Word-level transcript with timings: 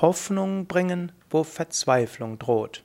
Hoffnung 0.00 0.66
bringen, 0.66 1.12
wo 1.28 1.44
Verzweiflung 1.44 2.38
droht. 2.38 2.82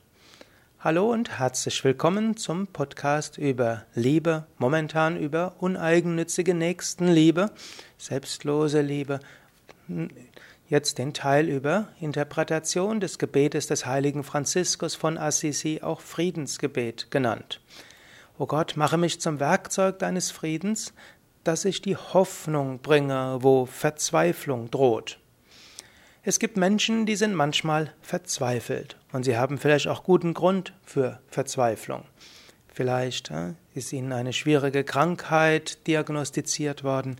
Hallo 0.80 1.10
und 1.12 1.40
herzlich 1.40 1.82
willkommen 1.86 2.36
zum 2.36 2.68
Podcast 2.68 3.38
über 3.38 3.86
Liebe, 3.94 4.48
momentan 4.58 5.18
über 5.18 5.56
uneigennützige 5.60 6.54
Nächstenliebe, 6.54 7.52
selbstlose 7.98 8.82
Liebe. 8.82 9.22
Jetzt 10.68 10.98
den 10.98 11.14
Teil 11.14 11.48
über 11.48 11.88
Interpretation 12.02 13.00
des 13.00 13.18
Gebetes 13.18 13.68
des 13.68 13.86
heiligen 13.86 14.26
Franziskus 14.26 14.96
von 14.96 15.18
Assisi, 15.18 15.80
auch 15.82 16.02
Friedensgebet 16.02 17.12
genannt. 17.12 17.62
O 18.38 18.46
Gott, 18.46 18.74
mache 18.76 18.98
mich 18.98 19.22
zum 19.22 19.40
Werkzeug 19.40 20.00
deines 20.00 20.32
Friedens, 20.32 20.94
dass 21.46 21.64
ich 21.64 21.82
die 21.82 21.96
Hoffnung 21.96 22.80
bringe, 22.80 23.38
wo 23.40 23.66
Verzweiflung 23.66 24.70
droht. 24.70 25.18
Es 26.28 26.40
gibt 26.40 26.58
Menschen, 26.58 27.06
die 27.06 27.16
sind 27.16 27.36
manchmal 27.36 27.94
verzweifelt. 28.02 28.98
Und 29.12 29.26
sie 29.26 29.38
haben 29.38 29.60
vielleicht 29.60 29.88
auch 29.88 30.04
guten 30.04 30.34
Grund 30.34 30.74
für 30.84 31.20
Verzweiflung. 31.28 32.04
Vielleicht 32.68 33.32
ist 33.76 33.94
ihnen 33.94 34.12
eine 34.12 34.34
schwierige 34.34 34.84
Krankheit 34.84 35.86
diagnostiziert 35.86 36.84
worden, 36.84 37.18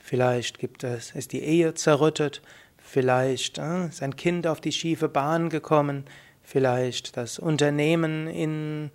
vielleicht 0.00 0.58
gibt 0.58 0.84
es, 0.84 1.10
ist 1.10 1.32
die 1.32 1.42
Ehe 1.42 1.74
zerrüttet, 1.74 2.40
vielleicht 2.78 3.58
ist 3.58 4.02
ein 4.02 4.16
Kind 4.16 4.46
auf 4.46 4.62
die 4.62 4.72
schiefe 4.72 5.10
Bahn 5.10 5.50
gekommen, 5.50 6.06
vielleicht 6.42 7.18
das 7.18 7.38
Unternehmen 7.38 8.26
in 8.26 8.90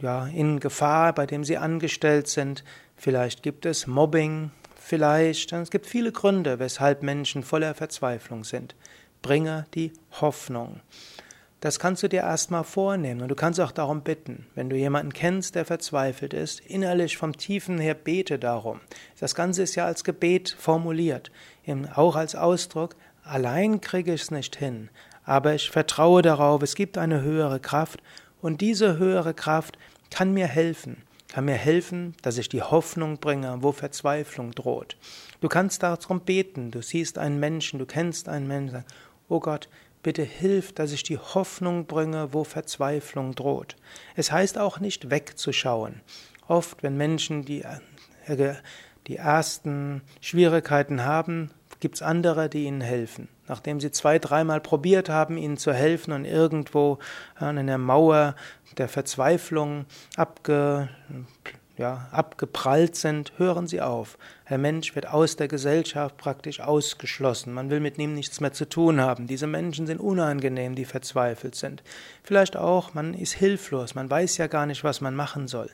ja, 0.00 0.26
in 0.28 0.58
Gefahr, 0.58 1.12
bei 1.12 1.26
dem 1.26 1.44
sie 1.44 1.58
angestellt 1.58 2.28
sind. 2.28 2.64
Vielleicht 2.96 3.42
gibt 3.42 3.66
es 3.66 3.86
Mobbing, 3.86 4.52
vielleicht. 4.84 5.52
Es 5.52 5.70
gibt 5.70 5.86
viele 5.86 6.12
Gründe, 6.12 6.58
weshalb 6.58 7.02
Menschen 7.02 7.42
voller 7.42 7.74
Verzweiflung 7.74 8.44
sind. 8.44 8.76
Bringe 9.22 9.66
die 9.74 9.92
Hoffnung. 10.20 10.80
Das 11.60 11.78
kannst 11.78 12.02
du 12.02 12.08
dir 12.08 12.20
erstmal 12.20 12.62
vornehmen 12.62 13.22
und 13.22 13.28
du 13.28 13.34
kannst 13.34 13.58
auch 13.58 13.72
darum 13.72 14.02
bitten. 14.02 14.46
Wenn 14.54 14.68
du 14.68 14.76
jemanden 14.76 15.14
kennst, 15.14 15.54
der 15.54 15.64
verzweifelt 15.64 16.34
ist, 16.34 16.60
innerlich 16.60 17.16
vom 17.16 17.34
Tiefen 17.34 17.78
her 17.78 17.94
bete 17.94 18.38
darum. 18.38 18.82
Das 19.18 19.34
Ganze 19.34 19.62
ist 19.62 19.74
ja 19.74 19.86
als 19.86 20.04
Gebet 20.04 20.54
formuliert, 20.58 21.30
auch 21.94 22.16
als 22.16 22.34
Ausdruck, 22.34 22.96
allein 23.22 23.80
kriege 23.80 24.12
ich 24.12 24.22
es 24.22 24.30
nicht 24.30 24.56
hin, 24.56 24.90
aber 25.24 25.54
ich 25.54 25.70
vertraue 25.70 26.20
darauf, 26.20 26.62
es 26.62 26.74
gibt 26.74 26.98
eine 26.98 27.22
höhere 27.22 27.60
Kraft 27.60 28.02
und 28.42 28.60
diese 28.60 28.98
höhere 28.98 29.32
Kraft 29.32 29.78
kann 30.10 30.34
mir 30.34 30.46
helfen, 30.46 30.98
kann 31.34 31.46
mir 31.46 31.54
helfen, 31.54 32.14
dass 32.22 32.38
ich 32.38 32.48
die 32.48 32.62
Hoffnung 32.62 33.18
bringe, 33.18 33.60
wo 33.60 33.72
Verzweiflung 33.72 34.52
droht. 34.52 34.96
Du 35.40 35.48
kannst 35.48 35.82
darum 35.82 36.20
beten, 36.20 36.70
du 36.70 36.80
siehst 36.80 37.18
einen 37.18 37.40
Menschen, 37.40 37.80
du 37.80 37.86
kennst 37.86 38.28
einen 38.28 38.46
Menschen, 38.46 38.84
oh 39.28 39.40
Gott, 39.40 39.68
bitte 40.04 40.22
hilf, 40.22 40.72
dass 40.72 40.92
ich 40.92 41.02
die 41.02 41.18
Hoffnung 41.18 41.86
bringe, 41.86 42.32
wo 42.32 42.44
Verzweiflung 42.44 43.34
droht. 43.34 43.74
Es 44.14 44.30
heißt 44.30 44.58
auch 44.58 44.78
nicht 44.78 45.10
wegzuschauen. 45.10 46.02
Oft, 46.46 46.84
wenn 46.84 46.96
Menschen 46.96 47.44
die, 47.44 47.64
äh, 48.28 48.54
die 49.08 49.16
ersten 49.16 50.02
Schwierigkeiten 50.20 51.04
haben, 51.04 51.50
gibt 51.80 51.96
es 51.96 52.02
andere, 52.02 52.48
die 52.48 52.62
ihnen 52.62 52.80
helfen. 52.80 53.26
Nachdem 53.46 53.80
sie 53.80 53.90
zwei, 53.90 54.18
dreimal 54.18 54.60
probiert 54.60 55.08
haben, 55.08 55.36
ihnen 55.36 55.56
zu 55.56 55.72
helfen 55.72 56.12
und 56.12 56.24
irgendwo 56.24 56.98
an 57.34 57.66
der 57.66 57.78
Mauer 57.78 58.34
der 58.78 58.88
Verzweiflung 58.88 59.84
abge, 60.16 60.88
ja, 61.76 62.08
abgeprallt 62.12 62.94
sind, 62.94 63.32
hören 63.36 63.66
sie 63.66 63.80
auf. 63.80 64.16
Der 64.48 64.58
Mensch 64.58 64.94
wird 64.94 65.08
aus 65.08 65.36
der 65.36 65.48
Gesellschaft 65.48 66.16
praktisch 66.16 66.60
ausgeschlossen. 66.60 67.52
Man 67.52 67.68
will 67.68 67.80
mit 67.80 67.98
ihm 67.98 68.14
nichts 68.14 68.40
mehr 68.40 68.52
zu 68.52 68.68
tun 68.68 69.00
haben. 69.00 69.26
Diese 69.26 69.46
Menschen 69.46 69.86
sind 69.86 70.00
unangenehm, 70.00 70.74
die 70.74 70.84
verzweifelt 70.84 71.54
sind. 71.54 71.82
Vielleicht 72.22 72.56
auch, 72.56 72.94
man 72.94 73.14
ist 73.14 73.32
hilflos, 73.32 73.94
man 73.94 74.08
weiß 74.08 74.36
ja 74.36 74.46
gar 74.46 74.66
nicht, 74.66 74.84
was 74.84 75.00
man 75.00 75.16
machen 75.16 75.48
soll. 75.48 75.70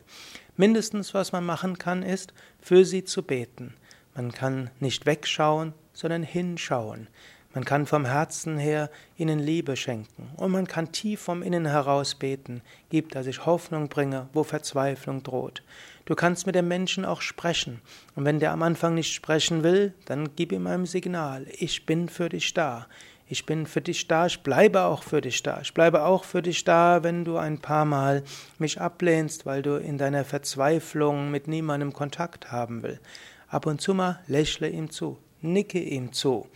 Mindestens, 0.56 1.14
was 1.14 1.32
man 1.32 1.44
machen 1.44 1.78
kann, 1.78 2.02
ist, 2.02 2.32
für 2.60 2.84
sie 2.84 3.04
zu 3.04 3.22
beten. 3.22 3.74
Man 4.14 4.32
kann 4.32 4.70
nicht 4.80 5.06
wegschauen, 5.06 5.74
sondern 5.92 6.22
hinschauen. 6.22 7.08
Man 7.52 7.64
kann 7.64 7.84
vom 7.84 8.04
Herzen 8.04 8.58
her 8.58 8.90
ihnen 9.16 9.40
Liebe 9.40 9.74
schenken 9.74 10.30
und 10.36 10.52
man 10.52 10.68
kann 10.68 10.92
tief 10.92 11.20
vom 11.20 11.42
Innen 11.42 11.66
heraus 11.66 12.14
beten, 12.14 12.62
gib, 12.90 13.10
dass 13.10 13.26
ich 13.26 13.44
Hoffnung 13.44 13.88
bringe, 13.88 14.28
wo 14.32 14.44
Verzweiflung 14.44 15.24
droht. 15.24 15.64
Du 16.04 16.14
kannst 16.14 16.46
mit 16.46 16.54
dem 16.54 16.68
Menschen 16.68 17.04
auch 17.04 17.20
sprechen 17.20 17.80
und 18.14 18.24
wenn 18.24 18.38
der 18.38 18.52
am 18.52 18.62
Anfang 18.62 18.94
nicht 18.94 19.12
sprechen 19.12 19.64
will, 19.64 19.94
dann 20.04 20.36
gib 20.36 20.52
ihm 20.52 20.68
ein 20.68 20.86
Signal, 20.86 21.44
ich 21.50 21.86
bin 21.86 22.08
für 22.08 22.28
dich 22.28 22.54
da. 22.54 22.86
Ich 23.32 23.46
bin 23.46 23.66
für 23.66 23.80
dich 23.80 24.08
da, 24.08 24.26
ich 24.26 24.42
bleibe 24.42 24.82
auch 24.82 25.04
für 25.04 25.20
dich 25.20 25.40
da. 25.44 25.60
Ich 25.60 25.72
bleibe 25.72 26.04
auch 26.04 26.24
für 26.24 26.42
dich 26.42 26.64
da, 26.64 27.04
wenn 27.04 27.24
du 27.24 27.36
ein 27.36 27.60
paar 27.60 27.84
Mal 27.84 28.24
mich 28.58 28.80
ablehnst, 28.80 29.46
weil 29.46 29.62
du 29.62 29.76
in 29.76 29.98
deiner 29.98 30.24
Verzweiflung 30.24 31.30
mit 31.30 31.46
niemandem 31.46 31.92
Kontakt 31.92 32.50
haben 32.50 32.82
will. 32.82 32.98
Ab 33.46 33.66
und 33.66 33.80
zu 33.80 33.94
mal 33.94 34.18
lächle 34.26 34.68
ihm 34.68 34.90
zu, 34.90 35.16
nicke 35.42 35.78
ihm 35.78 36.12
zu 36.12 36.48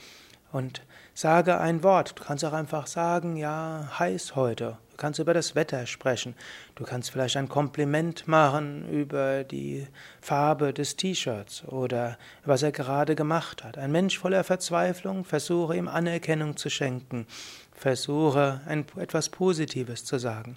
und 0.55 0.83
sage 1.15 1.59
ein 1.59 1.83
Wort. 1.83 2.15
Du 2.17 2.25
kannst 2.25 2.45
auch 2.45 2.53
einfach 2.53 2.87
sagen, 2.87 3.37
ja, 3.37 3.91
heiß 3.99 4.37
heute. 4.37 4.79
Du 4.93 4.97
kannst 4.97 5.19
über 5.19 5.35
das 5.35 5.57
Wetter 5.57 5.87
sprechen. 5.87 6.37
Du 6.77 6.85
kannst 6.85 7.11
vielleicht 7.11 7.37
ein 7.37 7.49
Kompliment 7.49 8.29
machen 8.29 8.89
über 8.89 9.43
die 9.43 9.89
Farbe 10.21 10.73
des 10.73 10.95
T-Shirts 10.95 11.65
oder 11.65 12.17
was 12.45 12.63
er 12.63 12.71
gerade 12.71 13.17
gemacht 13.17 13.65
hat. 13.65 13.77
Ein 13.77 13.91
Mensch 13.91 14.17
voller 14.17 14.45
Verzweiflung, 14.45 15.25
versuche 15.25 15.77
ihm 15.77 15.89
Anerkennung 15.89 16.57
zu 16.57 16.71
schenken. 16.71 17.27
Versuche 17.75 18.61
ein, 18.67 18.87
etwas 18.97 19.29
Positives 19.29 20.05
zu 20.05 20.19
sagen. 20.19 20.57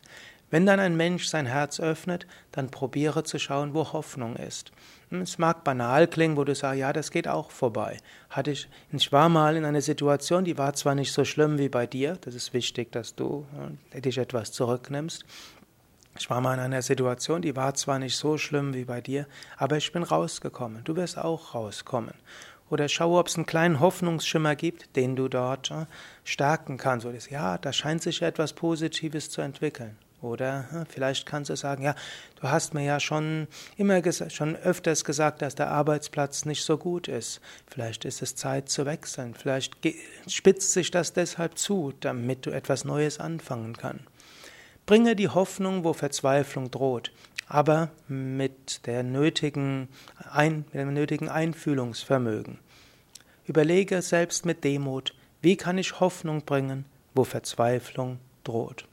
Wenn 0.50 0.66
dann 0.66 0.80
ein 0.80 0.96
Mensch 0.96 1.28
sein 1.28 1.46
Herz 1.46 1.80
öffnet, 1.80 2.26
dann 2.54 2.72
probiere 2.72 3.24
zu 3.24 3.38
schauen, 3.38 3.74
wo 3.74 3.92
Hoffnung 3.92 4.38
ist. 4.38 4.72
Hm, 5.10 5.22
es 5.22 5.38
mag 5.38 5.66
banal 5.66 6.08
klingen, 6.08 6.38
wo 6.38 6.46
du 6.46 6.56
sagst, 6.56 6.80
ja, 6.80 6.94
das 6.94 7.12
geht 7.12 7.28
auch 7.28 7.52
vorbei. 7.52 7.98
Hatte 8.30 8.52
ich, 8.52 8.70
ich 8.94 9.12
war 9.12 9.28
mal 9.28 9.58
in 9.58 9.66
einer 9.66 9.82
Situation, 9.82 10.46
die 10.46 10.58
war 10.58 10.74
zwar 10.74 10.96
nicht 10.96 11.12
so 11.12 11.26
schlimm 11.26 11.58
wie 11.58 11.68
bei 11.68 11.86
dir, 11.86 12.18
das 12.22 12.34
ist 12.34 12.54
wichtig, 12.54 12.94
dass 12.94 13.16
du 13.16 13.46
äh, 13.92 14.00
dich 14.00 14.18
etwas 14.18 14.54
zurücknimmst. 14.54 15.26
Ich 16.20 16.30
war 16.30 16.42
mal 16.42 16.56
in 16.56 16.62
einer 16.62 16.82
Situation, 16.82 17.42
die 17.42 17.56
war 17.56 17.74
zwar 17.76 18.00
nicht 18.00 18.18
so 18.18 18.38
schlimm 18.38 18.74
wie 18.74 18.86
bei 18.86 19.02
dir, 19.02 19.28
aber 19.58 19.78
ich 19.78 19.92
bin 19.92 20.02
rausgekommen. 20.02 20.84
Du 20.84 20.96
wirst 20.96 21.18
auch 21.18 21.54
rauskommen. 21.54 22.14
Oder 22.70 22.90
schaue, 22.90 23.20
ob 23.20 23.28
es 23.28 23.36
einen 23.36 23.46
kleinen 23.46 23.80
Hoffnungsschimmer 23.80 24.56
gibt, 24.56 24.96
den 24.96 25.16
du 25.16 25.28
dort 25.28 25.72
äh, 25.72 25.86
stärken 26.24 26.78
kannst. 26.78 27.06
Oder 27.06 27.18
ja, 27.30 27.58
da 27.58 27.72
scheint 27.72 28.02
sich 28.02 28.22
etwas 28.22 28.54
Positives 28.54 29.30
zu 29.30 29.42
entwickeln. 29.42 29.98
Oder 30.22 30.66
hm, 30.72 30.86
vielleicht 30.88 31.26
kannst 31.26 31.50
du 31.50 31.56
sagen, 31.56 31.84
ja, 31.84 31.96
du 32.42 32.50
hast 32.50 32.74
mir 32.74 32.84
ja 32.84 33.00
schon 33.00 33.48
immer 33.78 34.02
schon 34.30 34.56
öfters 34.56 35.06
gesagt, 35.06 35.42
dass 35.42 35.56
der 35.56 35.70
Arbeitsplatz 35.70 36.46
nicht 36.46 36.64
so 36.64 36.78
gut 36.78 37.08
ist. 37.08 37.40
Vielleicht 37.68 38.04
ist 38.04 38.22
es 38.22 38.36
Zeit 38.36 38.70
zu 38.70 38.86
wechseln. 38.86 39.36
Vielleicht 39.36 39.76
spitzt 40.28 40.74
sich 40.74 40.90
das 40.90 41.14
deshalb 41.14 41.58
zu, 41.58 41.94
damit 42.00 42.46
du 42.46 42.50
etwas 42.50 42.84
Neues 42.84 43.20
anfangen 43.20 43.78
kannst. 43.78 44.06
Bringe 44.88 45.16
die 45.16 45.30
Hoffnung, 45.30 45.84
wo 45.84 45.94
Verzweiflung 45.94 46.72
droht, 46.72 47.12
aber 47.48 47.90
mit, 48.08 48.86
der 48.86 49.04
nötigen 49.04 49.88
Ein, 50.32 50.66
mit 50.72 50.76
dem 50.76 50.94
nötigen 50.94 51.30
Einfühlungsvermögen. 51.30 52.60
Überlege 53.46 54.02
selbst 54.02 54.46
mit 54.46 54.64
Demut, 54.64 55.14
wie 55.42 55.56
kann 55.56 55.78
ich 55.78 56.00
Hoffnung 56.00 56.44
bringen, 56.44 56.86
wo 57.14 57.24
Verzweiflung 57.24 58.20
droht. 58.44 58.86